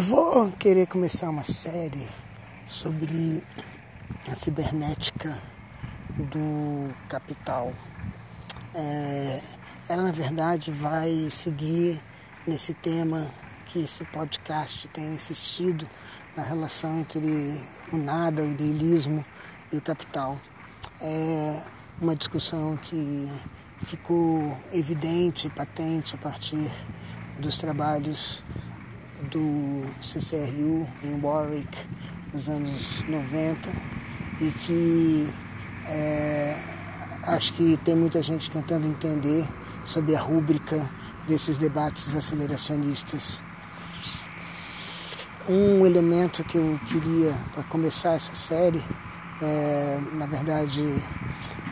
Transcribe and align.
Eu 0.00 0.04
vou 0.06 0.50
querer 0.52 0.86
começar 0.86 1.28
uma 1.28 1.44
série 1.44 2.08
sobre 2.64 3.42
a 4.26 4.34
cibernética 4.34 5.38
do 6.16 6.90
capital. 7.06 7.70
É, 8.74 9.42
ela, 9.90 10.04
na 10.04 10.10
verdade, 10.10 10.70
vai 10.72 11.28
seguir 11.28 12.00
nesse 12.46 12.72
tema 12.72 13.30
que 13.66 13.80
esse 13.80 14.02
podcast 14.06 14.88
tem 14.88 15.04
insistido 15.12 15.86
na 16.34 16.44
relação 16.44 16.98
entre 16.98 17.60
o 17.92 17.98
nada, 17.98 18.40
o 18.40 18.48
niilismo 18.48 19.22
e 19.70 19.76
o 19.76 19.82
capital. 19.82 20.38
É 20.98 21.62
uma 22.00 22.16
discussão 22.16 22.74
que 22.78 23.28
ficou 23.84 24.56
evidente, 24.72 25.50
patente 25.50 26.14
a 26.14 26.18
partir 26.18 26.70
dos 27.38 27.58
trabalhos 27.58 28.42
do 29.30 29.84
CCRU 30.02 30.86
em 31.04 31.20
Warwick 31.22 31.76
nos 32.32 32.48
anos 32.48 33.02
90 33.08 33.70
e 34.40 34.50
que 34.50 35.28
é, 35.86 36.56
acho 37.24 37.52
que 37.54 37.78
tem 37.84 37.94
muita 37.94 38.22
gente 38.22 38.50
tentando 38.50 38.86
entender 38.86 39.46
sobre 39.84 40.16
a 40.16 40.20
rúbrica 40.20 40.88
desses 41.26 41.58
debates 41.58 42.14
aceleracionistas. 42.14 43.42
Um 45.48 45.84
elemento 45.84 46.44
que 46.44 46.58
eu 46.58 46.78
queria 46.88 47.34
para 47.52 47.62
começar 47.64 48.14
essa 48.14 48.34
série, 48.34 48.82
é, 49.42 49.98
na 50.12 50.26
verdade, 50.26 50.80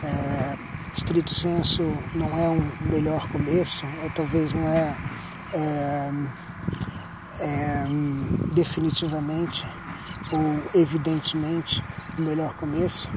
é, 0.03 0.57
estrito 0.93 1.33
senso, 1.33 1.83
não 2.13 2.27
é 2.37 2.49
um 2.49 2.91
melhor 2.91 3.27
começo, 3.29 3.85
ou 4.03 4.09
talvez 4.11 4.53
não 4.53 4.67
é, 4.67 4.95
é 5.53 6.11
é, 7.39 7.83
definitivamente 8.53 9.65
ou 10.31 10.79
evidentemente 10.79 11.83
o 12.17 12.21
melhor 12.21 12.53
começo, 12.55 13.09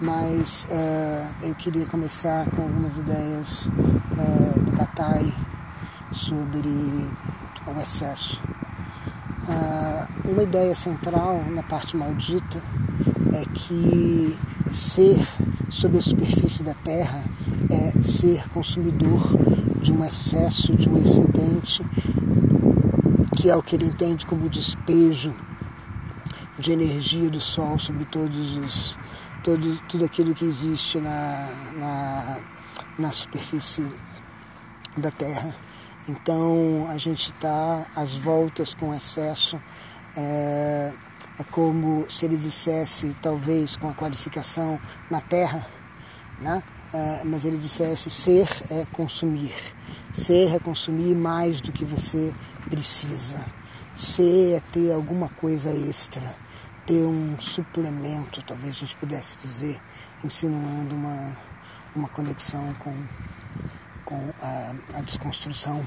mas 0.00 0.66
uh, 0.70 1.46
eu 1.46 1.54
queria 1.54 1.86
começar 1.86 2.48
com 2.50 2.62
algumas 2.62 2.96
ideias 2.96 3.66
uh, 3.66 4.60
do 4.60 4.72
Bataille 4.72 5.34
sobre 6.12 6.68
o 6.68 7.80
excesso. 7.82 8.40
Uh, 9.48 10.30
uma 10.30 10.42
ideia 10.42 10.74
central 10.74 11.42
na 11.50 11.62
parte 11.62 11.96
maldita 11.96 12.62
é 13.34 13.44
que 13.52 14.36
ser 14.70 15.26
sobre 15.70 15.98
a 15.98 16.02
superfície 16.02 16.62
da 16.62 16.74
Terra 16.74 17.24
é 17.70 18.02
ser 18.02 18.48
consumidor 18.50 19.36
de 19.82 19.92
um 19.92 20.04
excesso, 20.04 20.74
de 20.74 20.88
um 20.88 20.98
excedente 20.98 21.84
que 23.36 23.50
é 23.50 23.56
o 23.56 23.62
que 23.62 23.76
ele 23.76 23.86
entende 23.86 24.24
como 24.26 24.48
despejo 24.48 25.34
de 26.58 26.72
energia 26.72 27.28
do 27.28 27.40
Sol 27.40 27.78
sobre 27.78 28.04
todos 28.04 28.56
os 28.56 28.98
todo, 29.42 29.78
tudo 29.88 30.04
aquilo 30.04 30.34
que 30.34 30.44
existe 30.44 30.98
na, 30.98 31.48
na, 31.74 32.38
na 32.98 33.12
superfície 33.12 33.84
da 34.96 35.10
Terra. 35.10 35.54
Então 36.08 36.86
a 36.88 36.96
gente 36.96 37.32
está 37.32 37.86
às 37.94 38.14
voltas 38.16 38.74
com 38.74 38.94
excesso. 38.94 39.60
É, 40.16 40.92
é 41.38 41.44
como 41.50 42.06
se 42.08 42.24
ele 42.24 42.36
dissesse, 42.36 43.14
talvez 43.20 43.76
com 43.76 43.88
a 43.88 43.94
qualificação 43.94 44.78
na 45.10 45.20
Terra, 45.20 45.66
né? 46.40 46.62
É, 46.92 47.24
mas 47.24 47.44
ele 47.44 47.58
dissesse 47.58 48.08
ser 48.08 48.48
é 48.70 48.86
consumir. 48.92 49.52
Ser 50.14 50.54
é 50.54 50.60
consumir 50.60 51.16
mais 51.16 51.60
do 51.60 51.72
que 51.72 51.84
você 51.84 52.32
precisa. 52.70 53.44
Ser 53.96 54.54
é 54.54 54.60
ter 54.60 54.92
alguma 54.92 55.28
coisa 55.28 55.70
extra, 55.70 56.36
ter 56.86 57.04
um 57.04 57.36
suplemento, 57.40 58.40
talvez 58.46 58.76
a 58.76 58.78
gente 58.78 58.96
pudesse 58.96 59.36
dizer, 59.38 59.80
insinuando 60.22 60.94
uma, 60.94 61.36
uma 61.96 62.08
conexão 62.08 62.72
com, 62.74 62.94
com 64.04 64.32
a, 64.40 64.74
a 64.98 65.00
desconstrução 65.00 65.84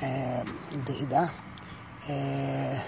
é, 0.00 0.44
Derrida. 0.86 1.30
É, 2.08 2.82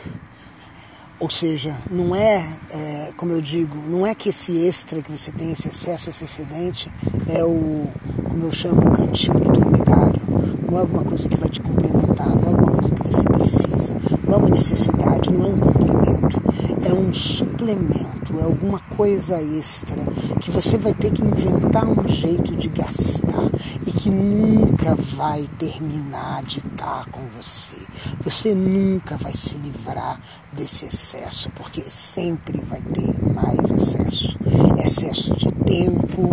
ou 1.21 1.31
seja, 1.31 1.75
não 1.91 2.15
é, 2.15 2.45
é, 2.71 3.11
como 3.17 3.33
eu 3.33 3.41
digo, 3.41 3.77
não 3.89 4.07
é 4.07 4.15
que 4.15 4.29
esse 4.29 4.67
extra 4.67 5.01
que 5.01 5.11
você 5.11 5.31
tem, 5.31 5.53
esse 5.53 5.69
excesso, 5.69 6.11
esse 6.11 6.25
excedente, 6.25 6.91
é 7.29 7.45
o, 7.45 7.87
como 8.29 8.45
eu 8.45 8.53
chamo, 8.53 8.81
o 8.89 8.91
cantinho 8.91 9.39
do 9.39 9.53
dromedário. 9.53 10.21
Não 10.69 10.79
é 10.79 10.81
alguma 10.81 11.05
coisa 11.05 11.29
que 11.29 11.37
vai 11.37 11.49
te 11.49 11.61
complementar, 11.61 12.29
não 12.29 12.43
é 12.43 12.47
alguma 12.47 12.73
coisa 12.73 12.95
que 12.95 13.03
você 13.03 13.23
precisa, 13.23 13.97
não 14.27 14.35
é 14.35 14.37
uma 14.37 14.49
necessidade, 14.51 15.33
não 15.33 15.45
é 15.45 15.49
um 15.49 15.59
complemento, 15.59 16.43
é 16.85 16.93
um 16.93 17.13
suplemento, 17.13 18.41
é 18.41 18.43
alguma 18.43 18.81
coisa 18.97 19.41
extra 19.41 20.05
que 20.41 20.51
você 20.51 20.77
vai 20.77 20.95
ter 20.95 21.13
que 21.13 21.23
inventar 21.23 21.87
um 21.87 22.09
jeito 22.09 22.57
de 22.57 22.69
gastar 22.69 23.51
e 23.87 23.93
que 23.93 24.11
nunca 24.11 24.97
vai 24.97 25.49
terminar 25.59 26.43
de 26.43 26.59
estar 26.59 27.07
com 27.07 27.21
você. 27.29 27.84
Você 28.23 28.55
nunca 28.55 29.17
vai 29.17 29.35
se 29.35 29.57
livrar 29.59 30.21
desse 30.53 30.87
excesso, 30.87 31.51
porque 31.51 31.83
sempre 31.83 32.61
vai 32.61 32.81
ter 32.81 33.15
mais 33.33 33.71
excesso. 33.71 34.39
Excesso 34.83 35.37
de 35.37 35.53
tempo, 35.65 36.31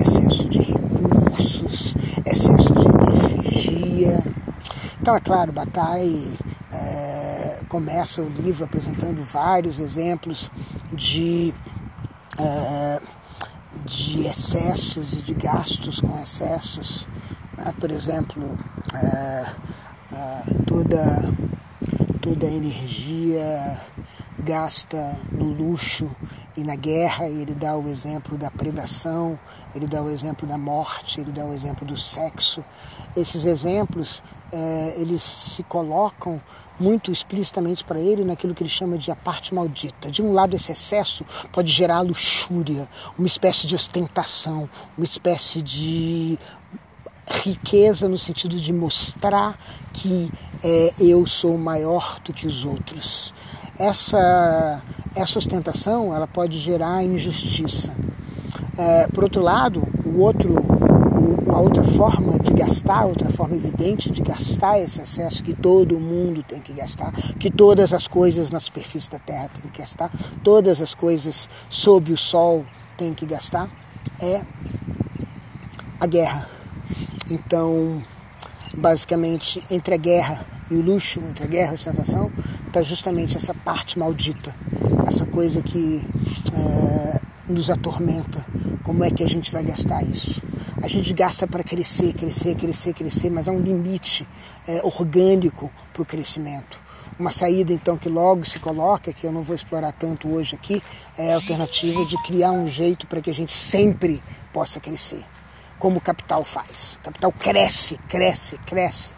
excesso 0.00 0.48
de 0.48 0.58
recursos, 0.58 1.94
excesso 2.24 2.72
de 2.74 2.86
energia. 2.86 4.22
Então, 5.00 5.16
é 5.16 5.20
claro, 5.20 5.52
Bataille 5.52 6.38
é, 6.72 7.60
começa 7.68 8.22
o 8.22 8.28
livro 8.28 8.64
apresentando 8.64 9.22
vários 9.22 9.78
exemplos 9.78 10.50
de, 10.92 11.52
é, 12.38 13.00
de 13.84 14.26
excessos 14.26 15.12
e 15.12 15.22
de 15.22 15.34
gastos 15.34 16.00
com 16.00 16.20
excessos. 16.22 17.08
Né? 17.56 17.72
Por 17.78 17.90
exemplo, 17.90 18.58
é, 18.94 19.46
toda, 20.66 21.32
toda 22.20 22.46
a 22.46 22.50
energia 22.50 23.80
gasta 24.38 25.16
no 25.32 25.44
luxo 25.44 26.10
e 26.56 26.62
na 26.62 26.76
guerra, 26.76 27.28
e 27.28 27.42
ele 27.42 27.54
dá 27.54 27.76
o 27.76 27.88
exemplo 27.88 28.36
da 28.36 28.50
predação, 28.50 29.38
ele 29.74 29.86
dá 29.86 30.02
o 30.02 30.10
exemplo 30.10 30.46
da 30.46 30.58
morte, 30.58 31.20
ele 31.20 31.32
dá 31.32 31.44
o 31.44 31.52
exemplo 31.52 31.86
do 31.86 31.96
sexo. 31.96 32.64
Esses 33.16 33.44
exemplos, 33.44 34.22
é, 34.52 34.94
eles 34.98 35.22
se 35.22 35.62
colocam 35.64 36.40
muito 36.78 37.12
explicitamente 37.12 37.84
para 37.84 37.98
ele 37.98 38.24
naquilo 38.24 38.54
que 38.54 38.62
ele 38.62 38.70
chama 38.70 38.98
de 38.98 39.10
a 39.10 39.16
parte 39.16 39.54
maldita. 39.54 40.10
De 40.10 40.22
um 40.22 40.32
lado, 40.32 40.56
esse 40.56 40.72
excesso 40.72 41.24
pode 41.52 41.70
gerar 41.70 42.00
luxúria, 42.00 42.88
uma 43.18 43.26
espécie 43.26 43.66
de 43.66 43.74
ostentação, 43.74 44.68
uma 44.96 45.04
espécie 45.04 45.62
de 45.62 46.38
riqueza 47.30 48.08
no 48.08 48.18
sentido 48.18 48.56
de 48.56 48.72
mostrar 48.72 49.58
que 49.92 50.30
é, 50.62 50.92
eu 50.98 51.26
sou 51.26 51.56
maior 51.58 52.18
do 52.24 52.32
que 52.32 52.46
os 52.46 52.64
outros. 52.64 53.34
Essa, 53.78 54.82
essa 55.14 55.38
ostentação 55.38 56.14
ela 56.14 56.26
pode 56.26 56.58
gerar 56.58 57.02
injustiça. 57.02 57.94
É, 58.76 59.06
por 59.08 59.24
outro 59.24 59.42
lado, 59.42 59.82
o 60.04 60.20
outro, 60.20 60.54
uma 61.46 61.58
outra 61.60 61.82
forma 61.82 62.38
de 62.38 62.52
gastar, 62.52 63.04
outra 63.04 63.28
forma 63.30 63.56
evidente 63.56 64.10
de 64.10 64.20
gastar 64.20 64.78
esse 64.78 65.00
excesso 65.00 65.42
que 65.42 65.54
todo 65.54 65.98
mundo 65.98 66.42
tem 66.42 66.60
que 66.60 66.72
gastar, 66.72 67.12
que 67.38 67.50
todas 67.50 67.92
as 67.92 68.06
coisas 68.06 68.50
na 68.50 68.60
superfície 68.60 69.10
da 69.10 69.18
Terra 69.18 69.48
têm 69.48 69.70
que 69.70 69.78
gastar, 69.78 70.10
todas 70.42 70.80
as 70.80 70.94
coisas 70.94 71.48
sob 71.68 72.12
o 72.12 72.16
Sol 72.16 72.64
têm 72.96 73.14
que 73.14 73.26
gastar, 73.26 73.70
é 74.20 74.42
a 76.00 76.06
guerra 76.06 76.48
então, 77.30 78.02
basicamente, 78.74 79.62
entre 79.70 79.94
a 79.94 79.96
guerra 79.96 80.46
e 80.70 80.74
o 80.74 80.82
luxo, 80.82 81.20
entre 81.20 81.44
a 81.44 81.46
guerra 81.46 81.68
e 81.68 81.72
a 81.72 81.74
ostentação, 81.74 82.30
está 82.66 82.82
justamente 82.82 83.36
essa 83.36 83.54
parte 83.54 83.98
maldita, 83.98 84.54
essa 85.06 85.24
coisa 85.24 85.62
que 85.62 86.06
é, 86.52 87.20
nos 87.48 87.70
atormenta. 87.70 88.44
Como 88.82 89.02
é 89.04 89.10
que 89.10 89.24
a 89.24 89.28
gente 89.28 89.50
vai 89.50 89.64
gastar 89.64 90.02
isso? 90.02 90.42
A 90.82 90.88
gente 90.88 91.14
gasta 91.14 91.46
para 91.46 91.64
crescer, 91.64 92.12
crescer, 92.12 92.54
crescer, 92.56 92.92
crescer, 92.92 93.30
mas 93.30 93.48
há 93.48 93.52
um 93.52 93.60
limite 93.60 94.26
é, 94.68 94.82
orgânico 94.82 95.72
para 95.92 96.02
o 96.02 96.04
crescimento. 96.04 96.78
Uma 97.18 97.30
saída, 97.30 97.72
então, 97.72 97.96
que 97.96 98.08
logo 98.08 98.44
se 98.44 98.58
coloca, 98.58 99.12
que 99.12 99.24
eu 99.24 99.32
não 99.32 99.42
vou 99.42 99.54
explorar 99.54 99.92
tanto 99.92 100.28
hoje 100.28 100.56
aqui, 100.56 100.82
é 101.16 101.32
a 101.32 101.36
alternativa 101.36 102.04
de 102.04 102.20
criar 102.24 102.50
um 102.50 102.66
jeito 102.66 103.06
para 103.06 103.22
que 103.22 103.30
a 103.30 103.34
gente 103.34 103.52
sempre 103.52 104.22
possa 104.52 104.78
crescer 104.78 105.24
como 105.84 105.98
o 105.98 106.00
capital 106.00 106.42
faz. 106.44 106.98
O 106.98 107.04
capital 107.04 107.30
cresce, 107.30 107.98
cresce, 108.08 108.56
cresce. 108.64 109.10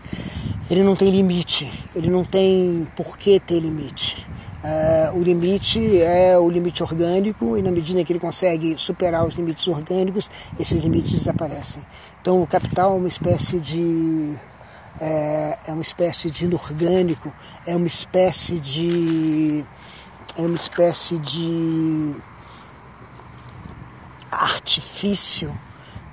Ele 0.68 0.82
não 0.82 0.96
tem 0.96 1.10
limite, 1.10 1.72
ele 1.94 2.10
não 2.10 2.24
tem 2.24 2.88
por 2.96 3.16
que 3.16 3.38
ter 3.38 3.60
limite. 3.60 4.26
Uh, 4.64 5.16
o 5.16 5.22
limite 5.22 6.02
é 6.02 6.36
o 6.36 6.50
limite 6.50 6.82
orgânico 6.82 7.56
e 7.56 7.62
na 7.62 7.70
medida 7.70 8.02
que 8.02 8.12
ele 8.12 8.18
consegue 8.18 8.76
superar 8.76 9.24
os 9.24 9.36
limites 9.36 9.68
orgânicos, 9.68 10.28
esses 10.58 10.82
limites 10.82 11.12
desaparecem. 11.12 11.80
Então 12.20 12.42
o 12.42 12.46
capital 12.48 12.94
é 12.94 12.96
uma 12.96 13.06
espécie 13.06 13.60
de 13.60 14.34
é, 15.00 15.58
é 15.68 15.72
uma 15.72 15.82
espécie 15.82 16.32
de 16.32 16.46
inorgânico, 16.46 17.32
é 17.64 17.76
uma 17.76 17.86
espécie 17.86 18.58
de 18.58 19.64
é 20.36 20.42
uma 20.42 20.56
espécie 20.56 21.16
de 21.16 22.12
artifício 24.32 25.56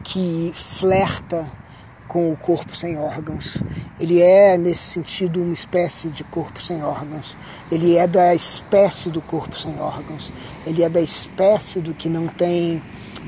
que 0.04 0.52
flerta 0.56 1.52
com 2.08 2.32
o 2.32 2.38
corpo 2.38 2.76
sem 2.76 2.98
órgãos. 2.98 3.58
Ele 4.00 4.22
é, 4.22 4.58
nesse 4.58 4.84
sentido, 4.84 5.42
uma 5.42 5.54
espécie 5.54 6.10
de 6.10 6.24
corpo 6.24 6.62
sem 6.62 6.84
órgãos. 6.84 7.38
Ele 7.72 7.98
é 7.98 8.06
da 8.06 8.36
espécie 8.36 9.10
do 9.10 9.22
corpo 9.22 9.58
sem 9.58 9.80
órgãos. 9.80 10.32
Ele 10.66 10.84
é 10.84 10.90
da 10.90 11.02
espécie 11.02 11.80
do 11.80 11.94
que 11.94 12.10
não 12.10 12.28
tem 12.28 12.82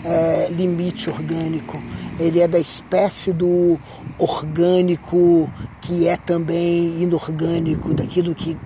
é, 0.04 0.50
limite 0.52 1.10
orgânico. 1.10 1.82
Ele 2.20 2.40
é 2.40 2.48
da 2.48 2.60
espécie 2.60 3.34
do 3.34 3.80
orgânico 4.20 5.52
que 5.82 6.08
é 6.08 6.16
também 6.16 7.02
inorgânico, 7.02 7.94
daquilo 7.94 8.36
que 8.36 8.58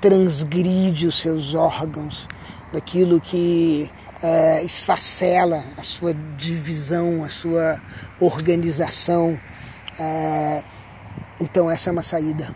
transgride 0.00 1.06
os 1.06 1.18
seus 1.18 1.54
órgãos, 1.54 2.28
daquilo 2.72 3.20
que 3.20 3.90
é, 4.22 4.62
esfacela 4.64 5.64
a 5.76 5.82
sua 5.82 6.14
divisão, 6.36 7.24
a 7.24 7.30
sua 7.30 7.80
organização. 8.20 9.38
É, 9.98 10.62
então 11.40 11.70
essa 11.70 11.90
é 11.90 11.92
uma 11.92 12.02
saída. 12.02 12.54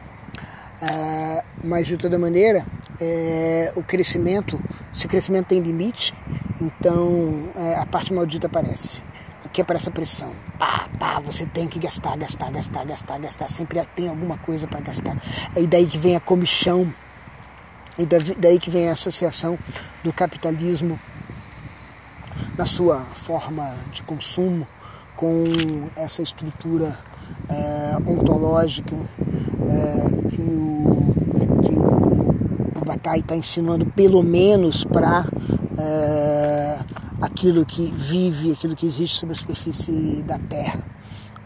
É, 0.83 1.45
mas 1.63 1.87
de 1.87 1.97
toda 1.97 2.19
maneira, 2.19 2.65
é, 3.01 3.73
o 3.77 3.83
crescimento, 3.83 4.61
se 4.93 5.07
o 5.07 5.09
crescimento 5.09 5.49
tem 5.49 5.61
limite, 5.61 6.15
então 6.61 7.51
é, 7.55 7.77
a 7.77 7.87
parte 7.87 8.13
maldita 8.13 8.47
aparece. 8.47 9.03
Aqui 9.45 9.63
aparece 9.63 9.89
a 9.89 9.93
pressão. 9.93 10.33
Pá, 10.59 10.87
pá, 10.99 11.21
você 11.21 11.45
tem 11.45 11.67
que 11.67 11.79
gastar, 11.79 12.17
gastar, 12.17 12.53
gastar, 12.53 12.85
gastar, 12.85 13.19
gastar. 13.19 13.49
Sempre 13.49 13.85
tem 13.97 14.09
alguma 14.09 14.39
coisa 14.39 14.67
para 14.69 14.81
gastar. 14.81 15.17
E 15.57 15.67
daí 15.67 15.87
que 15.87 15.99
vem 15.99 16.15
a 16.15 16.21
comichão. 16.21 16.93
E 17.99 18.07
daí 18.07 18.59
que 18.59 18.71
vem 18.71 18.89
a 18.89 18.93
associação 18.93 19.59
do 20.05 20.13
capitalismo 20.13 20.99
na 22.61 22.67
sua 22.67 23.01
forma 23.01 23.73
de 23.91 24.03
consumo 24.03 24.69
com 25.17 25.45
essa 25.97 26.21
estrutura 26.21 26.95
é, 27.49 27.97
ontológica 28.07 28.95
é, 28.95 30.29
que 30.29 30.43
o, 30.43 31.15
que 31.63 31.73
o, 31.73 32.83
o 32.83 32.85
Bataille 32.85 33.23
está 33.23 33.35
ensinando, 33.35 33.87
pelo 33.87 34.23
menos 34.23 34.85
para 34.85 35.25
é, 35.79 36.81
aquilo 37.23 37.65
que 37.65 37.87
vive, 37.97 38.53
aquilo 38.53 38.77
que 38.77 38.85
existe 38.85 39.17
sobre 39.17 39.35
a 39.35 39.39
superfície 39.39 40.23
da 40.27 40.39
Terra. 40.39 40.85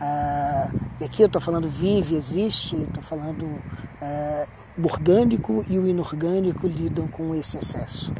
É, 0.00 0.68
e 1.00 1.04
aqui 1.04 1.22
eu 1.22 1.26
estou 1.26 1.40
falando 1.40 1.68
vive, 1.68 2.16
existe, 2.16 2.74
estou 2.74 3.04
falando 3.04 3.62
é, 4.02 4.48
o 4.76 4.84
orgânico 4.84 5.64
e 5.68 5.78
o 5.78 5.86
inorgânico 5.86 6.66
lidam 6.66 7.06
com 7.06 7.32
esse 7.36 7.56
excesso. 7.56 8.12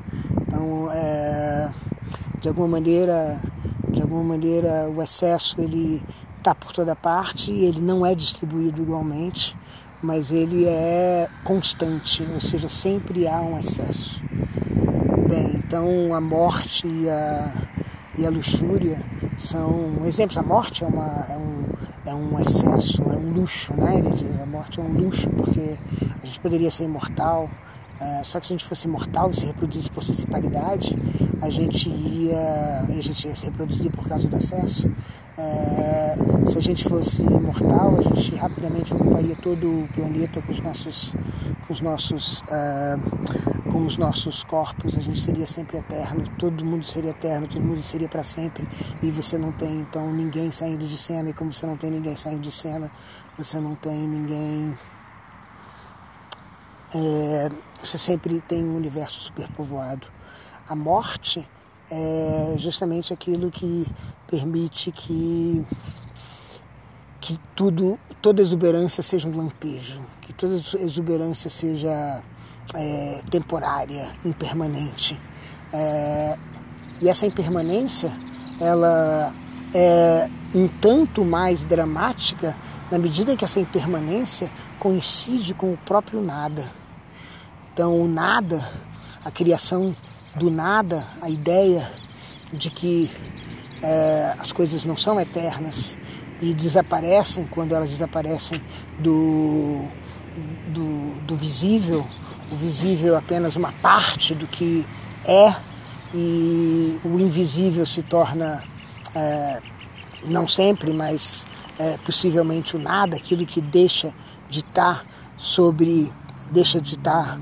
Então, 0.46 0.92
é, 0.92 1.68
de 2.44 2.48
alguma 2.48 2.68
maneira, 2.68 3.40
de 3.88 4.02
alguma 4.02 4.22
maneira 4.22 4.86
o 4.94 5.02
excesso 5.02 5.58
ele 5.62 6.02
está 6.36 6.54
por 6.54 6.74
toda 6.74 6.94
parte, 6.94 7.50
ele 7.50 7.80
não 7.80 8.04
é 8.04 8.14
distribuído 8.14 8.82
igualmente, 8.82 9.56
mas 10.02 10.30
ele 10.30 10.66
é 10.66 11.26
constante, 11.42 12.22
ou 12.34 12.40
seja, 12.42 12.68
sempre 12.68 13.26
há 13.26 13.40
um 13.40 13.58
excesso. 13.58 14.20
Bem, 15.26 15.56
então 15.56 16.14
a 16.14 16.20
morte 16.20 16.86
e 16.86 17.08
a, 17.08 17.50
e 18.18 18.26
a 18.26 18.28
luxúria 18.28 18.98
são 19.38 20.02
exemplos. 20.04 20.36
A 20.36 20.42
morte 20.42 20.84
é, 20.84 20.86
uma, 20.86 21.24
é, 21.30 21.38
um, 21.38 21.64
é 22.04 22.14
um 22.14 22.38
excesso, 22.38 23.02
é 23.04 23.16
um 23.16 23.32
luxo, 23.32 23.72
né? 23.72 24.00
Ele 24.00 24.10
diz, 24.10 24.38
a 24.38 24.44
morte 24.44 24.78
é 24.78 24.82
um 24.82 24.92
luxo, 24.92 25.30
porque 25.30 25.78
a 26.22 26.26
gente 26.26 26.40
poderia 26.40 26.70
ser 26.70 26.84
imortal, 26.84 27.48
é, 28.00 28.22
só 28.24 28.40
que 28.40 28.46
se 28.46 28.52
a 28.52 28.56
gente 28.56 28.64
fosse 28.64 28.86
imortal 28.86 29.30
e 29.30 29.36
se 29.36 29.46
reproduzisse 29.46 29.90
por 29.90 30.02
sensibilidade, 30.02 30.96
a 31.40 31.48
gente 31.48 31.88
ia, 31.88 32.84
a 32.88 33.00
gente 33.00 33.26
ia 33.26 33.34
se 33.34 33.44
reproduzir 33.46 33.90
por 33.92 34.08
causa 34.08 34.26
do 34.26 34.36
excesso. 34.36 34.90
É, 35.38 36.16
se 36.46 36.58
a 36.58 36.60
gente 36.60 36.84
fosse 36.84 37.22
imortal, 37.22 37.96
a 37.98 38.02
gente 38.02 38.34
rapidamente 38.34 38.92
ocuparia 38.94 39.36
todo 39.36 39.66
o 39.66 39.88
planeta 39.94 40.42
com 40.42 40.52
os 40.52 40.60
nossos, 40.60 41.12
com 41.66 41.72
os 41.72 41.80
nossos, 41.80 42.42
é, 42.48 42.96
com 43.70 43.84
os 43.84 43.96
nossos 43.96 44.42
corpos. 44.42 44.98
A 44.98 45.00
gente 45.00 45.20
seria 45.20 45.46
sempre 45.46 45.78
eterno. 45.78 46.24
Todo 46.38 46.64
mundo 46.64 46.84
seria 46.84 47.10
eterno. 47.10 47.46
Todo 47.46 47.62
mundo 47.62 47.82
seria 47.82 48.08
para 48.08 48.24
sempre. 48.24 48.66
E 49.02 49.10
você 49.10 49.38
não 49.38 49.52
tem 49.52 49.80
então 49.80 50.12
ninguém 50.12 50.50
saindo 50.50 50.86
de 50.86 50.98
cena. 50.98 51.30
E 51.30 51.32
como 51.32 51.52
você 51.52 51.66
não 51.66 51.76
tem 51.76 51.90
ninguém 51.90 52.16
saindo 52.16 52.40
de 52.40 52.52
cena, 52.52 52.90
você 53.38 53.58
não 53.60 53.74
tem 53.74 54.06
ninguém 54.08 54.76
é, 56.94 57.50
você 57.84 57.98
sempre 57.98 58.40
tem 58.40 58.64
um 58.64 58.76
universo 58.76 59.20
superpovoado. 59.20 60.08
A 60.68 60.74
morte 60.74 61.46
é 61.90 62.54
justamente 62.58 63.12
aquilo 63.12 63.50
que 63.50 63.86
permite 64.26 64.90
que 64.90 65.64
que 67.20 67.40
tudo, 67.56 67.98
toda 68.20 68.42
exuberância 68.42 69.02
seja 69.02 69.26
um 69.26 69.34
lampejo, 69.34 70.04
que 70.20 70.32
toda 70.34 70.54
exuberância 70.54 71.48
seja 71.48 72.22
é, 72.74 73.22
temporária, 73.30 74.10
impermanente. 74.22 75.18
É, 75.72 76.38
e 77.00 77.08
essa 77.08 77.24
impermanência, 77.24 78.12
ela 78.60 79.32
é 79.72 80.28
um 80.54 80.68
tanto 80.68 81.24
mais 81.24 81.64
dramática 81.64 82.54
na 82.90 82.98
medida 82.98 83.32
em 83.32 83.36
que 83.36 83.44
essa 83.44 83.58
impermanência 83.58 84.50
coincide 84.78 85.54
com 85.54 85.72
o 85.72 85.78
próprio 85.78 86.20
nada. 86.20 86.62
Então, 87.74 88.00
o 88.00 88.06
nada, 88.06 88.70
a 89.24 89.32
criação 89.32 89.92
do 90.36 90.48
nada, 90.48 91.04
a 91.20 91.28
ideia 91.28 91.90
de 92.52 92.70
que 92.70 93.10
é, 93.82 94.32
as 94.38 94.52
coisas 94.52 94.84
não 94.84 94.96
são 94.96 95.20
eternas 95.20 95.98
e 96.40 96.54
desaparecem 96.54 97.48
quando 97.50 97.74
elas 97.74 97.90
desaparecem 97.90 98.62
do, 99.00 99.88
do, 100.68 101.20
do 101.22 101.36
visível, 101.36 102.06
o 102.52 102.54
visível 102.54 103.16
é 103.16 103.18
apenas 103.18 103.56
uma 103.56 103.72
parte 103.72 104.36
do 104.36 104.46
que 104.46 104.86
é 105.26 105.52
e 106.14 106.96
o 107.04 107.18
invisível 107.18 107.84
se 107.84 108.04
torna, 108.04 108.62
é, 109.16 109.60
não 110.26 110.46
sempre, 110.46 110.92
mas 110.92 111.44
é, 111.76 111.98
possivelmente 112.06 112.76
o 112.76 112.78
nada, 112.78 113.16
aquilo 113.16 113.44
que 113.44 113.60
deixa 113.60 114.14
de 114.48 114.60
estar 114.60 115.02
sobre 115.36 116.12
deixa 116.54 116.80
de 116.80 116.94
estar 116.94 117.38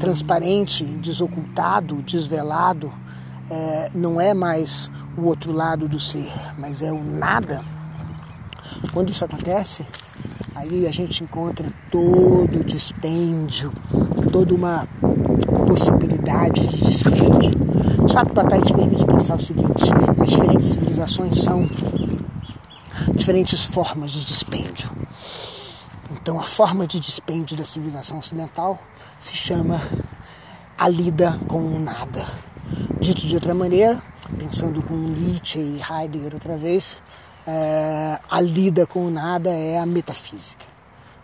transparente, 0.00 0.84
desocultado, 0.84 2.02
desvelado, 2.02 2.92
é, 3.48 3.90
não 3.94 4.20
é 4.20 4.34
mais 4.34 4.90
o 5.16 5.22
outro 5.22 5.52
lado 5.52 5.88
do 5.88 6.00
ser, 6.00 6.32
mas 6.58 6.82
é 6.82 6.92
o 6.92 7.02
nada. 7.02 7.64
Quando 8.92 9.10
isso 9.10 9.24
acontece, 9.24 9.86
aí 10.54 10.84
a 10.84 10.92
gente 10.92 11.22
encontra 11.22 11.66
todo 11.92 12.60
o 12.60 12.64
dispêndio, 12.64 13.72
toda 14.32 14.52
uma 14.52 14.86
possibilidade 15.66 16.66
de 16.66 16.84
dispêndio. 16.84 17.50
De 18.04 18.12
fato, 18.12 18.34
Bataille 18.34 18.64
te 18.64 18.74
permite 18.74 19.06
pensar 19.06 19.36
o 19.36 19.40
seguinte: 19.40 19.84
as 20.20 20.30
diferentes 20.30 20.66
civilizações 20.66 21.40
são 21.40 21.68
diferentes 23.14 23.64
formas 23.64 24.10
de 24.10 24.24
dispêndio. 24.24 25.05
Então, 26.26 26.40
a 26.40 26.42
forma 26.42 26.88
de 26.88 26.98
dispêndio 26.98 27.56
da 27.56 27.64
civilização 27.64 28.18
ocidental 28.18 28.80
se 29.16 29.36
chama 29.36 29.80
a 30.76 30.88
lida 30.88 31.38
com 31.46 31.58
o 31.58 31.78
nada. 31.78 32.26
Dito 33.00 33.24
de 33.28 33.36
outra 33.36 33.54
maneira, 33.54 34.02
pensando 34.36 34.82
com 34.82 34.94
Nietzsche 34.96 35.60
e 35.60 35.80
Heidegger 35.80 36.34
outra 36.34 36.56
vez, 36.56 37.00
é, 37.46 38.18
a 38.28 38.40
lida 38.40 38.88
com 38.88 39.06
o 39.06 39.10
nada 39.10 39.50
é 39.50 39.78
a 39.78 39.86
metafísica. 39.86 40.64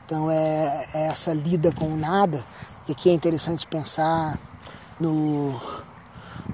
Então, 0.07 0.31
é, 0.31 0.87
é 0.95 1.09
essa 1.09 1.33
lida 1.35 1.73
com 1.73 1.87
o 1.87 1.97
nada, 1.97 2.41
e 2.87 2.93
aqui 2.93 3.11
é 3.11 3.13
interessante 3.13 3.67
pensar 3.67 4.39
no, 5.01 5.61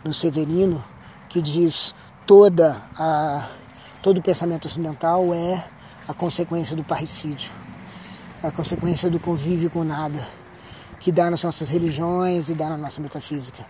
no 0.03 0.15
Severino, 0.15 0.83
que 1.29 1.43
diz 1.43 1.95
toda 2.25 2.81
a, 2.99 3.47
todo 4.03 4.17
o 4.17 4.23
pensamento 4.23 4.65
ocidental 4.65 5.35
é 5.35 5.63
a 6.09 6.15
consequência 6.15 6.75
do 6.75 6.83
parricídio 6.83 7.68
a 8.43 8.51
consequência 8.51 9.11
do 9.11 9.19
convívio 9.19 9.69
com 9.69 9.83
nada, 9.83 10.27
que 11.01 11.11
dá 11.11 11.31
nas 11.31 11.43
nossas 11.43 11.69
religiões 11.69 12.49
e 12.49 12.55
dá 12.55 12.69
na 12.69 12.77
nossa 12.77 13.01
metafísica. 13.01 13.65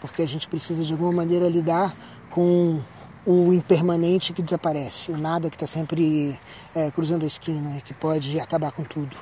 Porque 0.00 0.22
a 0.22 0.26
gente 0.26 0.48
precisa 0.48 0.82
de 0.82 0.92
alguma 0.92 1.12
maneira 1.12 1.48
lidar 1.48 1.94
com 2.30 2.80
o 3.26 3.52
impermanente 3.52 4.32
que 4.32 4.42
desaparece, 4.42 5.10
o 5.10 5.16
nada 5.16 5.48
que 5.48 5.56
está 5.56 5.66
sempre 5.66 6.38
é, 6.74 6.90
cruzando 6.90 7.24
a 7.24 7.26
esquina 7.26 7.78
e 7.78 7.80
que 7.80 7.94
pode 7.94 8.38
acabar 8.40 8.72
com 8.72 8.82
tudo. 8.82 9.16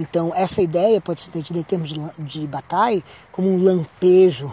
Então, 0.00 0.32
essa 0.34 0.62
ideia 0.62 1.00
pode 1.00 1.22
ser 1.22 1.28
entendida 1.28 1.58
em 1.58 1.62
termos 1.62 1.88
de, 1.88 2.00
de 2.18 2.46
batalha 2.46 3.02
como 3.32 3.50
um 3.50 3.62
lampejo, 3.62 4.52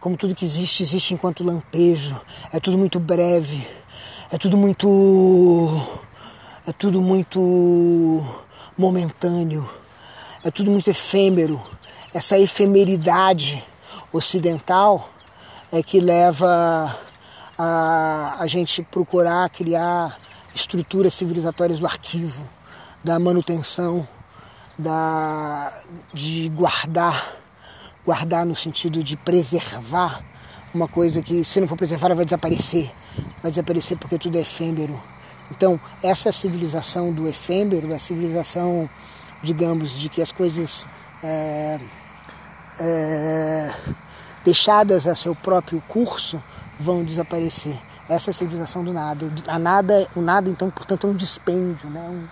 como 0.00 0.16
tudo 0.16 0.34
que 0.34 0.44
existe, 0.44 0.82
existe 0.82 1.14
enquanto 1.14 1.44
lampejo. 1.44 2.18
É 2.52 2.58
tudo 2.58 2.76
muito 2.76 2.98
breve, 2.98 3.66
é 4.30 4.36
tudo 4.36 4.56
muito. 4.56 5.80
É 6.66 6.72
tudo 6.72 7.02
muito 7.02 8.24
momentâneo, 8.76 9.68
é 10.44 10.50
tudo 10.50 10.70
muito 10.70 10.88
efêmero. 10.88 11.62
Essa 12.12 12.38
efemeridade 12.38 13.64
ocidental 14.12 15.08
é 15.72 15.82
que 15.82 16.00
leva 16.00 16.98
a, 17.58 18.36
a 18.38 18.46
gente 18.46 18.82
procurar 18.82 19.48
criar 19.50 20.18
estruturas 20.54 21.14
civilizatórias 21.14 21.80
do 21.80 21.86
arquivo, 21.86 22.46
da 23.02 23.18
manutenção, 23.18 24.06
da, 24.78 25.72
de 26.12 26.48
guardar, 26.50 27.36
guardar 28.04 28.44
no 28.44 28.54
sentido 28.54 29.02
de 29.02 29.16
preservar 29.16 30.22
uma 30.74 30.88
coisa 30.88 31.22
que 31.22 31.44
se 31.44 31.60
não 31.60 31.68
for 31.68 31.76
preservada 31.76 32.14
vai 32.14 32.24
desaparecer, 32.24 32.90
vai 33.42 33.50
desaparecer 33.50 33.98
porque 33.98 34.18
tudo 34.18 34.38
é 34.38 34.40
efêmero. 34.40 35.00
Então 35.56 35.78
essa 36.02 36.32
civilização 36.32 37.12
do 37.12 37.28
efêmero, 37.28 37.94
a 37.94 37.98
civilização, 37.98 38.88
digamos, 39.42 39.98
de 39.98 40.08
que 40.08 40.22
as 40.22 40.32
coisas 40.32 40.88
é, 41.22 41.78
é, 42.80 43.74
deixadas 44.44 45.06
a 45.06 45.14
seu 45.14 45.34
próprio 45.34 45.82
curso 45.86 46.42
vão 46.80 47.04
desaparecer. 47.04 47.78
Essa 48.08 48.30
é 48.30 48.32
a 48.32 48.34
civilização 48.34 48.82
do 48.82 48.92
nada. 48.92 49.30
A 49.46 49.58
nada, 49.58 50.08
o 50.16 50.20
nada, 50.20 50.48
então, 50.48 50.70
portanto, 50.70 51.06
é 51.06 51.10
um 51.10 51.14
dispêndio, 51.14 51.88
né? 51.88 52.00
Um, 52.00 52.26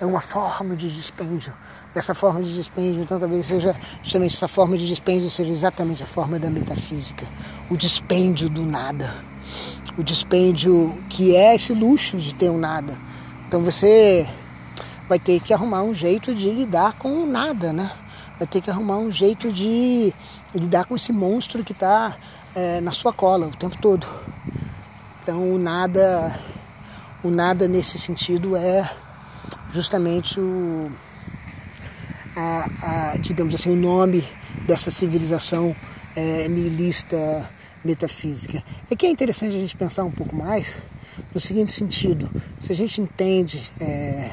é 0.00 0.06
uma 0.06 0.20
forma 0.20 0.76
de 0.76 0.88
dispêndio. 0.88 1.52
Essa 1.94 2.14
forma 2.14 2.40
de 2.42 2.54
dispêndio, 2.54 3.02
então, 3.02 3.18
talvez 3.18 3.46
seja 3.46 3.74
justamente 4.02 4.36
essa 4.36 4.46
forma 4.46 4.78
de 4.78 4.86
dispêndio 4.86 5.28
seja 5.28 5.50
exatamente 5.50 6.02
a 6.02 6.06
forma 6.06 6.38
da 6.38 6.48
metafísica, 6.48 7.26
o 7.68 7.76
dispêndio 7.76 8.48
do 8.48 8.62
nada, 8.62 9.12
o 9.98 10.02
dispêndio 10.02 10.96
que 11.10 11.34
é 11.34 11.56
esse 11.56 11.74
luxo 11.74 12.16
de 12.16 12.32
ter 12.32 12.48
um 12.48 12.56
nada. 12.56 12.96
Então 13.46 13.60
você 13.62 14.28
vai 15.08 15.18
ter 15.18 15.40
que 15.40 15.52
arrumar 15.52 15.82
um 15.82 15.92
jeito 15.92 16.32
de 16.34 16.48
lidar 16.50 16.92
com 16.94 17.24
o 17.24 17.26
nada, 17.26 17.72
né? 17.72 17.90
Vai 18.38 18.46
ter 18.46 18.60
que 18.60 18.70
arrumar 18.70 18.98
um 18.98 19.10
jeito 19.10 19.52
de 19.52 20.14
lidar 20.54 20.84
com 20.84 20.94
esse 20.94 21.12
monstro 21.12 21.64
que 21.64 21.72
está 21.72 22.16
é, 22.54 22.80
na 22.80 22.92
sua 22.92 23.12
cola 23.12 23.46
o 23.46 23.56
tempo 23.56 23.76
todo. 23.80 24.06
Então 25.22 25.52
o 25.52 25.58
nada, 25.58 26.38
o 27.24 27.30
nada 27.30 27.66
nesse 27.66 27.98
sentido 27.98 28.56
é 28.56 28.88
justamente 29.72 30.38
o, 30.38 30.90
a, 32.36 32.70
a, 32.82 33.16
digamos 33.18 33.54
assim, 33.54 33.72
o 33.72 33.76
nome 33.76 34.24
dessa 34.64 34.90
civilização 34.90 35.74
é, 36.14 36.48
nihilista 36.48 37.48
metafísica. 37.88 38.62
É 38.90 38.94
que 38.94 39.06
é 39.06 39.10
interessante 39.10 39.56
a 39.56 39.58
gente 39.58 39.74
pensar 39.76 40.04
um 40.04 40.10
pouco 40.10 40.36
mais 40.36 40.76
no 41.34 41.40
seguinte 41.40 41.72
sentido: 41.72 42.28
se 42.60 42.70
a 42.70 42.74
gente 42.74 43.00
entende 43.00 43.62
é, 43.80 44.30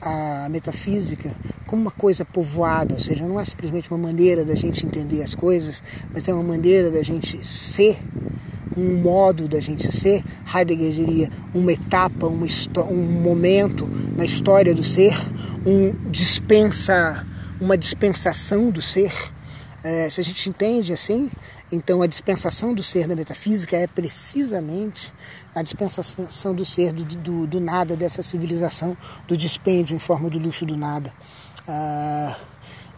a 0.00 0.48
metafísica 0.48 1.34
como 1.66 1.82
uma 1.82 1.90
coisa 1.90 2.24
povoada, 2.24 2.94
ou 2.94 3.00
seja, 3.00 3.26
não 3.26 3.38
é 3.38 3.44
simplesmente 3.44 3.90
uma 3.90 3.98
maneira 3.98 4.44
da 4.44 4.54
gente 4.54 4.86
entender 4.86 5.22
as 5.22 5.34
coisas, 5.34 5.82
mas 6.12 6.26
é 6.26 6.32
uma 6.32 6.42
maneira 6.42 6.90
da 6.90 7.02
gente 7.02 7.46
ser, 7.46 7.98
um 8.76 9.02
modo 9.02 9.48
da 9.48 9.60
gente 9.60 9.90
ser. 9.92 10.24
Heidegger 10.54 10.92
diria 10.92 11.30
uma 11.52 11.72
etapa, 11.72 12.26
uma 12.26 12.46
um 12.90 13.20
momento 13.20 13.86
na 14.16 14.24
história 14.24 14.74
do 14.74 14.84
ser, 14.84 15.14
um 15.66 15.92
dispensa, 16.10 17.26
uma 17.60 17.76
dispensação 17.76 18.70
do 18.70 18.80
ser. 18.80 19.12
É, 19.90 20.10
se 20.10 20.20
a 20.20 20.24
gente 20.24 20.46
entende 20.50 20.92
assim, 20.92 21.30
então 21.72 22.02
a 22.02 22.06
dispensação 22.06 22.74
do 22.74 22.82
ser 22.82 23.08
na 23.08 23.16
metafísica 23.16 23.74
é 23.74 23.86
precisamente 23.86 25.10
a 25.54 25.62
dispensação 25.62 26.54
do 26.54 26.62
ser, 26.62 26.92
do, 26.92 27.04
do, 27.04 27.46
do 27.46 27.58
nada, 27.58 27.96
dessa 27.96 28.22
civilização, 28.22 28.94
do 29.26 29.34
dispêndio 29.34 29.96
em 29.96 29.98
forma 29.98 30.28
do 30.28 30.38
luxo 30.38 30.66
do 30.66 30.76
nada. 30.76 31.10
Ah, 31.66 32.36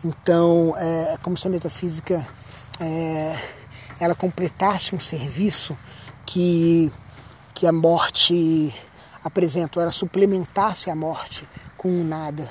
então, 0.05 0.75
é, 0.77 1.15
é 1.15 1.17
como 1.23 1.39
se 1.39 1.47
a 1.47 1.51
metafísica 1.51 2.27
é, 2.81 3.39
ela 4.01 4.17
completasse 4.17 4.93
um 4.93 4.99
serviço 4.99 5.79
que, 6.27 6.91
que 7.55 7.69
a 7.69 7.73
morte 7.73 8.75
apresenta, 9.23 9.81
ela 9.81 9.93
suplementasse 9.93 10.91
a 10.91 10.97
morte 10.97 11.47
com 11.77 11.89
o 11.89 12.03
nada. 12.03 12.51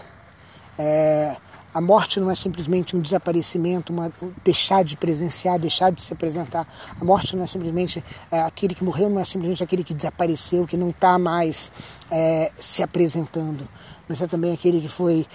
É, 0.78 1.36
a 1.80 1.82
morte 1.82 2.20
não 2.20 2.30
é 2.30 2.36
simplesmente 2.36 2.94
um 2.94 3.00
desaparecimento, 3.00 3.94
uma, 3.94 4.12
deixar 4.44 4.84
de 4.84 4.98
presenciar, 4.98 5.58
deixar 5.58 5.94
de 5.94 6.02
se 6.02 6.12
apresentar. 6.12 6.68
A 7.00 7.06
morte 7.06 7.38
não 7.38 7.44
é 7.46 7.48
simplesmente 7.48 8.04
é, 8.30 8.42
aquele 8.42 8.76
que 8.76 8.84
morreu, 8.84 9.10
não 9.10 9.22
é 9.22 9.24
simplesmente 9.24 9.64
aquele 9.64 9.82
que 9.82 9.94
desapareceu, 9.94 10.68
que 10.68 10.76
não 10.76 10.90
está 10.90 11.18
mais 11.18 11.72
é, 12.12 12.52
se 12.60 12.84
apresentando, 12.84 13.66
mas 14.10 14.22
é 14.22 14.28
também 14.28 14.52
aquele 14.52 14.82
que 14.82 14.90
foi 14.90 15.26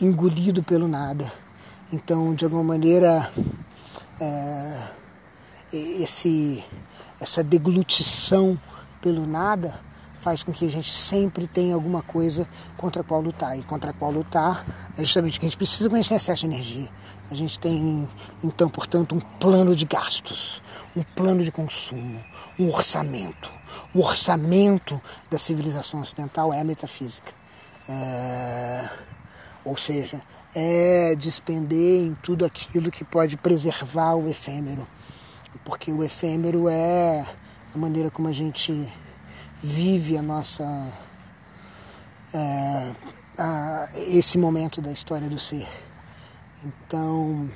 engolido 0.00 0.62
pelo 0.62 0.86
nada. 0.86 1.32
Então, 1.92 2.32
de 2.32 2.44
alguma 2.44 2.62
maneira, 2.62 3.32
é, 4.20 4.80
esse, 5.72 6.64
essa 7.18 7.42
deglutição 7.42 8.56
pelo 9.02 9.26
nada 9.26 9.80
faz 10.20 10.42
com 10.42 10.52
que 10.52 10.66
a 10.66 10.70
gente 10.70 10.90
sempre 10.90 11.46
tenha 11.46 11.74
alguma 11.74 12.02
coisa 12.02 12.48
contra 12.76 13.02
a 13.02 13.04
qual 13.04 13.20
lutar. 13.20 13.58
E 13.58 13.62
contra 13.62 13.90
a 13.90 13.94
qual 13.94 14.10
lutar 14.10 14.64
é 14.96 15.00
justamente 15.04 15.38
que 15.38 15.46
a 15.46 15.48
gente 15.48 15.58
precisa 15.58 15.88
quando 15.88 15.94
a 15.94 16.02
gente 16.02 16.08
tem 16.08 16.16
excesso 16.16 16.40
de 16.40 16.54
energia. 16.54 16.88
A 17.30 17.34
gente 17.34 17.58
tem, 17.58 18.08
então, 18.42 18.68
portanto, 18.68 19.14
um 19.14 19.20
plano 19.20 19.76
de 19.76 19.84
gastos, 19.84 20.62
um 20.96 21.02
plano 21.02 21.44
de 21.44 21.52
consumo, 21.52 22.22
um 22.58 22.68
orçamento. 22.68 23.52
O 23.94 24.00
orçamento 24.00 25.00
da 25.30 25.38
civilização 25.38 26.00
ocidental 26.00 26.52
é 26.52 26.60
a 26.60 26.64
metafísica. 26.64 27.32
É 27.88 28.88
ou 29.68 29.76
seja, 29.76 30.20
é 30.54 31.14
despender 31.14 32.06
em 32.06 32.14
tudo 32.14 32.44
aquilo 32.44 32.90
que 32.90 33.04
pode 33.04 33.36
preservar 33.36 34.14
o 34.14 34.28
efêmero, 34.28 34.86
porque 35.62 35.92
o 35.92 36.02
efêmero 36.02 36.68
é 36.68 37.24
a 37.74 37.78
maneira 37.78 38.10
como 38.10 38.28
a 38.28 38.32
gente 38.32 38.90
vive 39.62 40.16
a 40.16 40.22
nossa 40.22 40.64
é, 42.32 42.92
a, 43.36 43.88
esse 43.94 44.38
momento 44.38 44.80
da 44.80 44.92
história 44.92 45.28
do 45.28 45.38
ser. 45.38 45.66
Então, 46.64 47.50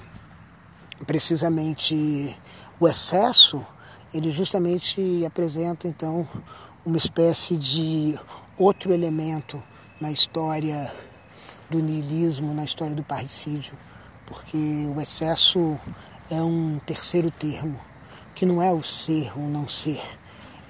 precisamente 1.06 2.36
o 2.78 2.86
excesso, 2.86 3.64
ele 4.12 4.30
justamente 4.30 5.24
apresenta 5.24 5.88
então 5.88 6.28
uma 6.84 6.96
espécie 6.96 7.56
de 7.56 8.18
outro 8.56 8.92
elemento 8.92 9.62
na 10.00 10.10
história 10.10 10.92
do 11.72 11.80
niilismo 11.80 12.52
na 12.52 12.64
história 12.64 12.94
do 12.94 13.02
parricídio, 13.02 13.72
porque 14.26 14.58
o 14.94 15.00
excesso 15.00 15.78
é 16.30 16.40
um 16.42 16.78
terceiro 16.80 17.30
termo, 17.30 17.80
que 18.34 18.44
não 18.44 18.62
é 18.62 18.70
o 18.70 18.82
ser 18.82 19.32
ou 19.38 19.48
não 19.48 19.66
ser, 19.66 20.00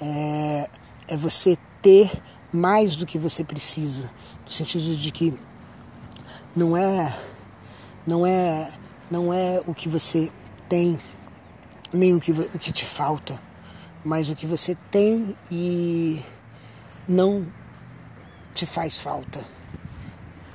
é, 0.00 0.70
é 1.08 1.16
você 1.16 1.56
ter 1.80 2.10
mais 2.52 2.96
do 2.96 3.06
que 3.06 3.18
você 3.18 3.42
precisa, 3.42 4.10
no 4.44 4.50
sentido 4.50 4.96
de 4.96 5.10
que 5.10 5.34
não 6.54 6.76
é 6.76 7.18
não 8.06 8.26
é 8.26 8.70
não 9.10 9.32
é 9.32 9.62
o 9.66 9.74
que 9.74 9.88
você 9.88 10.30
tem 10.68 10.98
nem 11.92 12.14
o 12.14 12.20
que, 12.20 12.32
o 12.32 12.58
que 12.58 12.72
te 12.72 12.84
falta, 12.84 13.40
mas 14.04 14.30
o 14.30 14.34
que 14.34 14.46
você 14.46 14.76
tem 14.90 15.36
e 15.50 16.22
não 17.06 17.46
te 18.54 18.64
faz 18.64 18.98
falta 18.98 19.44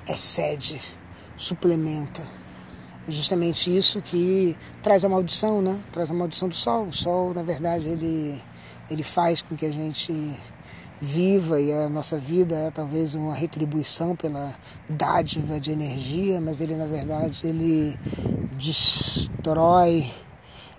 excede, 0.07 0.81
suplementa. 1.35 2.21
É 3.07 3.11
justamente 3.11 3.75
isso 3.75 4.01
que 4.01 4.57
traz 4.81 5.03
a 5.05 5.09
maldição, 5.09 5.61
né? 5.61 5.79
Traz 5.91 6.09
a 6.09 6.13
maldição 6.13 6.47
do 6.47 6.55
sol. 6.55 6.85
O 6.85 6.93
sol, 6.93 7.33
na 7.33 7.43
verdade, 7.43 7.87
ele, 7.87 8.41
ele 8.89 9.03
faz 9.03 9.41
com 9.41 9.55
que 9.55 9.65
a 9.65 9.71
gente 9.71 10.13
viva 10.99 11.61
e 11.61 11.71
a 11.71 11.87
nossa 11.89 12.17
vida 12.17 12.55
é 12.55 12.71
talvez 12.71 13.13
uma 13.13 13.33
retribuição 13.33 14.15
pela 14.15 14.53
dádiva 14.89 15.59
de 15.59 15.71
energia, 15.71 16.41
mas 16.41 16.59
ele, 16.59 16.75
na 16.75 16.85
verdade, 16.85 17.45
ele 17.45 17.97
destrói 18.53 20.11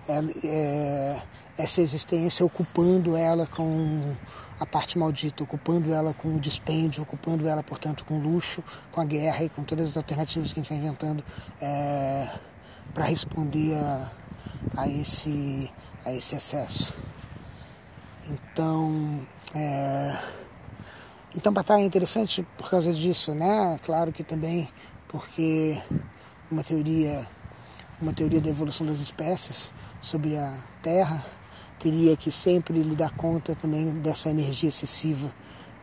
é, 0.08 1.22
essa 1.56 1.80
existência 1.80 2.44
ocupando 2.44 3.16
ela 3.16 3.46
com 3.46 4.14
a 4.58 4.66
parte 4.66 4.98
maldita, 4.98 5.44
ocupando 5.44 5.92
ela 5.92 6.12
com 6.12 6.34
o 6.34 6.40
dispêndio, 6.40 7.02
ocupando 7.02 7.46
ela, 7.46 7.62
portanto, 7.62 8.04
com 8.04 8.18
luxo, 8.18 8.62
com 8.90 9.00
a 9.00 9.04
guerra 9.04 9.44
e 9.44 9.48
com 9.48 9.62
todas 9.62 9.90
as 9.90 9.96
alternativas 9.96 10.52
que 10.52 10.58
a 10.58 10.62
gente 10.62 10.70
vai 10.70 10.78
inventando 10.78 11.24
é, 11.60 12.28
para 12.92 13.04
responder 13.04 13.74
a, 13.74 14.10
a, 14.76 14.88
esse, 14.88 15.72
a 16.04 16.12
esse 16.12 16.34
excesso. 16.34 16.94
Então, 18.30 19.26
é, 19.54 20.18
então 21.36 21.52
Batalha 21.52 21.80
é 21.80 21.84
interessante 21.84 22.46
por 22.56 22.70
causa 22.70 22.92
disso, 22.92 23.34
né? 23.34 23.78
Claro 23.84 24.12
que 24.12 24.22
também 24.22 24.68
porque 25.08 25.80
uma 26.50 26.62
teoria, 26.62 27.26
uma 28.00 28.12
teoria 28.12 28.40
da 28.40 28.50
evolução 28.50 28.86
das 28.86 29.00
espécies 29.00 29.72
sobre 30.00 30.36
a 30.36 30.52
Terra 30.82 31.24
teria 31.78 32.16
que 32.16 32.30
sempre 32.30 32.82
lhe 32.82 32.94
dar 32.94 33.12
conta 33.12 33.54
também 33.54 33.86
dessa 33.94 34.28
energia 34.28 34.68
excessiva, 34.68 35.32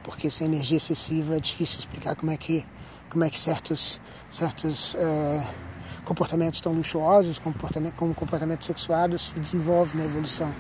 porque 0.03 0.27
essa 0.27 0.43
energia 0.43 0.77
excessiva 0.77 1.37
é 1.37 1.39
difícil 1.39 1.79
explicar 1.79 2.15
como 2.15 2.31
é 2.31 2.37
que 2.37 2.65
como 3.09 3.23
é 3.23 3.29
que 3.29 3.39
certos, 3.39 4.01
certos 4.29 4.93
é, 4.95 5.47
comportamentos 6.03 6.59
tão 6.59 6.73
luxuosos, 6.73 7.39
comportamento, 7.39 7.93
como 7.95 8.13
comportamento 8.13 8.65
sexuado, 8.65 9.17
se 9.17 9.39
desenvolve 9.39 9.97
na 9.97 10.03
evolução. 10.03 10.51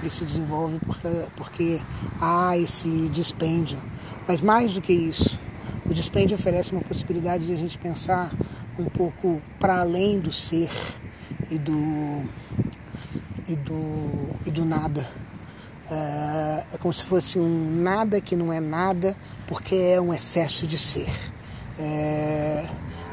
Ele 0.00 0.10
se 0.10 0.24
desenvolve 0.24 0.78
porque, 0.80 1.08
porque 1.36 1.80
há 2.20 2.56
esse 2.56 2.88
dispêndio. 3.08 3.78
Mas 4.26 4.40
mais 4.40 4.72
do 4.74 4.80
que 4.80 4.92
isso, 4.92 5.38
o 5.84 5.92
dispêndio 5.92 6.36
oferece 6.36 6.72
uma 6.72 6.80
possibilidade 6.80 7.46
de 7.46 7.52
a 7.52 7.56
gente 7.56 7.78
pensar 7.78 8.30
um 8.78 8.84
pouco 8.84 9.42
para 9.58 9.80
além 9.80 10.18
do 10.18 10.32
ser 10.32 10.70
e 11.50 11.58
do, 11.58 12.22
e 13.46 13.56
do, 13.56 14.36
e 14.46 14.50
do 14.50 14.64
nada. 14.64 15.06
É, 15.90 16.64
é 16.74 16.78
como 16.78 16.94
se 16.94 17.04
fosse 17.04 17.38
um 17.38 17.82
nada 17.82 18.20
que 18.20 18.36
não 18.36 18.52
é 18.52 18.60
nada, 18.60 19.16
porque 19.46 19.74
é 19.74 20.00
um 20.00 20.14
excesso 20.14 20.66
de 20.66 20.78
ser. 20.78 21.10
É, 21.78 22.66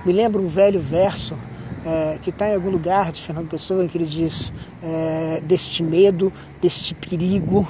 me 0.05 0.13
lembra 0.13 0.41
um 0.41 0.47
velho 0.47 0.79
verso 0.79 1.35
é, 1.87 2.19
que 2.21 2.31
está 2.31 2.49
em 2.49 2.55
algum 2.55 2.69
lugar 2.69 3.13
de 3.13 3.21
Fernando 3.21 3.47
Pessoa, 3.47 3.85
em 3.85 3.87
que 3.87 3.97
ele 3.97 4.05
diz 4.05 4.51
é, 4.83 5.41
deste 5.41 5.81
medo, 5.81 6.33
deste 6.61 6.93
perigo, 6.93 7.65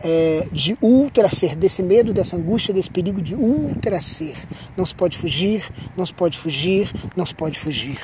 é, 0.00 0.46
de 0.52 0.78
ultra 0.80 1.28
ser, 1.28 1.56
desse 1.56 1.82
medo, 1.82 2.14
dessa 2.14 2.36
angústia, 2.36 2.72
desse 2.72 2.90
perigo 2.90 3.20
de 3.20 3.34
ultra 3.34 4.00
ser. 4.00 4.36
Não 4.76 4.86
se 4.86 4.94
pode 4.94 5.18
fugir, 5.18 5.68
não 5.96 6.06
se 6.06 6.14
pode 6.14 6.38
fugir, 6.38 6.92
não 7.16 7.26
se 7.26 7.34
pode 7.34 7.58
fugir. 7.58 7.98